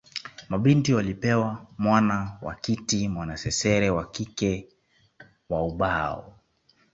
Mabinti 0.49 0.93
walipewa 0.93 1.67
mwana 1.77 2.37
wa 2.41 2.55
kiti 2.55 3.07
mwanasesere 3.09 3.89
wa 3.89 4.11
kike 4.11 4.67
wa 5.49 5.65
ubao 5.67 6.39